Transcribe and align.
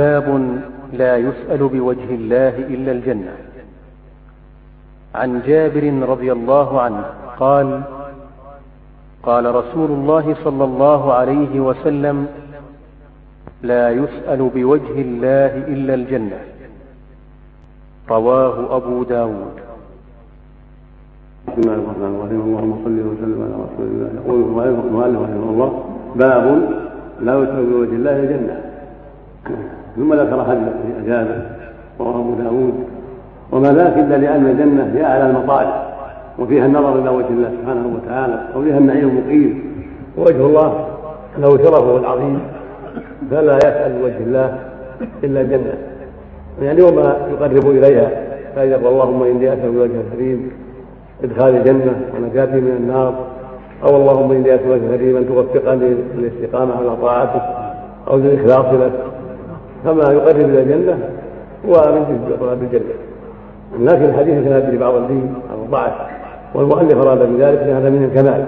باب 0.00 0.26
لا 0.92 1.12
يسأل 1.16 1.60
بوجه 1.74 2.10
الله 2.20 2.54
إلا 2.74 2.90
الجنة. 2.92 3.34
عن 5.14 5.30
جابر 5.48 5.84
رضي 6.12 6.32
الله 6.32 6.80
عنه 6.80 7.04
قال 7.38 7.68
قال 9.22 9.44
رسول 9.54 9.90
الله 9.90 10.26
صلى 10.44 10.64
الله 10.64 11.02
عليه 11.12 11.60
وسلم 11.60 12.16
لا 13.62 13.84
يسأل 13.90 14.40
بوجه 14.54 14.96
الله 15.06 15.52
إلا 15.74 15.94
الجنة. 15.94 16.40
رواه 18.10 18.76
أبو 18.76 19.02
داود. 19.02 19.56
بسم 21.48 21.60
الله 21.60 21.78
الرحمن 21.82 22.10
الرحيم. 22.16 22.40
اللهم 22.40 22.72
صل 22.84 22.98
وسلم 23.10 23.38
على 23.46 23.56
رسول 23.66 23.86
الله. 23.92 24.08
يقول 24.18 24.40
المؤلف 24.88 25.20
رحمه 25.24 25.48
الله 25.52 25.70
باب 26.16 26.44
لا 27.26 27.34
يسأل 27.42 27.62
بوجه 27.70 27.94
الله 28.00 28.16
الجنة. 28.24 28.69
ثم 29.96 30.14
ذكر 30.14 30.44
حديث 30.44 31.06
جابر 31.06 31.42
ورواه 31.98 32.20
أبو 32.20 32.34
داود. 32.42 32.74
وما 33.52 33.72
ذاك 33.72 33.98
إلا 33.98 34.16
لأن 34.16 34.46
الجنة 34.46 34.90
هي 34.94 35.04
اعلى 35.04 35.30
المطالب. 35.30 35.70
وفيها 36.38 36.66
النظر 36.66 36.98
إلى 36.98 37.08
وجه 37.08 37.28
الله 37.28 37.50
سبحانه 37.60 37.96
وتعالى 37.96 38.40
وفيها 38.56 38.78
النعيم 38.78 39.08
المقيم. 39.08 39.64
ووجه 40.18 40.46
الله 40.46 40.86
له 41.38 41.56
شرفه 41.56 41.96
العظيم. 41.96 42.40
فلا 43.30 43.56
يسأل 43.56 43.92
بوجه 43.92 44.18
الله 44.18 44.58
إلا 45.24 45.40
الجنة. 45.40 45.74
يعني 46.62 46.82
وما 46.82 47.16
يقرب 47.30 47.70
إليها 47.70 48.10
فيقول 48.54 48.92
اللهم 48.92 49.22
إني 49.22 49.52
اسال 49.52 49.70
بوجه 49.72 50.00
الكريم 50.00 50.50
ادخال 51.24 51.56
الجنة 51.56 51.96
ونجاتي 52.14 52.60
من 52.60 52.76
النار. 52.80 53.14
أو 53.84 53.96
اللهم 53.96 54.32
إني 54.32 54.54
اسال 54.54 54.66
بوجه 54.66 54.94
الكريم 54.94 55.16
أن 55.16 55.26
توفقني 55.28 55.94
للاستقامة 56.14 56.76
على 56.76 56.96
طاعتك 56.96 57.42
أو 58.08 58.16
للإخلاص 58.16 58.74
لك. 58.74 58.92
فما 59.84 60.12
يقرب 60.12 60.36
إلى 60.36 60.62
الجنة 60.62 60.98
هو 61.68 61.72
من 61.72 62.36
طلب 62.40 62.62
الجنة. 62.62 62.94
لكن 63.80 64.04
الحديث 64.04 64.44
كان 64.44 64.78
بعض 64.80 64.94
الدين 64.94 65.34
أو 65.52 65.62
الضعف 65.64 65.92
والمؤلف 66.54 67.06
أراد 67.06 67.18
بذلك 67.18 67.58
هذا 67.58 67.90
من 67.90 68.10
الكمال 68.12 68.44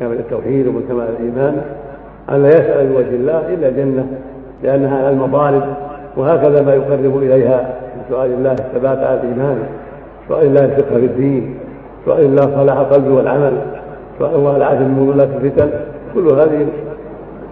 كمال 0.00 0.18
التوحيد 0.18 0.66
ومن 0.66 0.84
كمال 0.88 1.08
الإيمان. 1.18 1.62
أن 2.30 2.42
لا 2.42 2.48
يسأل 2.48 2.86
بوجه 2.86 3.14
الله 3.14 3.54
إلا 3.54 3.68
الجنة 3.68 4.06
لأنها 4.62 4.98
على 4.98 5.10
المطالب. 5.10 5.62
وهكذا 6.16 6.62
ما 6.62 6.74
يقرب 6.74 7.22
إليها 7.22 7.74
من 7.96 8.02
سؤال 8.08 8.32
الله 8.32 8.52
الثبات 8.52 8.98
على 8.98 9.20
الإيمان 9.20 9.58
سؤال 10.28 10.46
الله 10.46 10.64
الفقه 10.64 10.96
في 10.96 11.06
الدين 11.06 11.58
سؤال 12.04 12.24
الله 12.24 12.42
صلاح 12.42 12.78
القلب 12.78 13.06
والعمل 13.06 13.52
سؤال 14.18 14.34
الله 14.34 14.56
العافيه 14.56 14.84
من 14.84 15.06
مضلات 15.08 15.28
الفتن 15.28 15.70
كل 16.14 16.28
هذه 16.28 16.66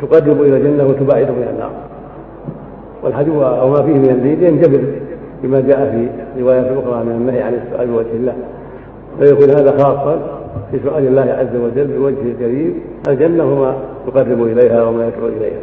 تقرب 0.03 0.43
إلى 0.43 0.57
الجنة 0.57 0.89
وتباعد 0.89 1.31
من 1.31 1.49
النار. 1.55 1.71
والحديث 3.05 3.35
أو 3.35 3.71
ما 3.71 3.83
فيه 3.83 3.93
من 3.93 4.11
الدين 4.11 4.43
ينجبر 4.43 4.81
بما 5.43 5.61
جاء 5.61 5.91
في 5.91 6.09
روايات 6.43 6.67
أخرى 6.67 7.05
من 7.05 7.11
النهي 7.11 7.43
عن 7.43 7.55
السؤال 7.55 7.87
بوجه 7.87 8.13
الله. 8.15 8.35
فيكون 9.21 9.51
هذا 9.51 9.71
خاصا 9.71 10.41
في 10.71 10.79
سؤال 10.85 11.07
الله 11.07 11.23
عز 11.23 11.57
وجل 11.57 11.87
بوجهه 11.99 12.23
الكريم 12.23 12.75
الجنة 13.09 13.53
وما 13.53 13.75
يقرب 14.09 14.43
إليها 14.43 14.83
وما 14.83 15.07
يدعو 15.09 15.29
إليها. 15.29 15.61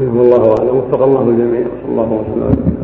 والله 0.00 0.54
اعلم 0.58 0.76
وفق 0.76 1.02
الله 1.02 1.22
الجميع. 1.22 1.66
صلى 1.82 1.90
الله 1.90 2.12
وسلم 2.12 2.76